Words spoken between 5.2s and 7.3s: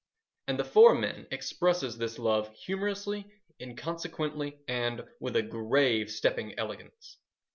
a grave stepping eloquence.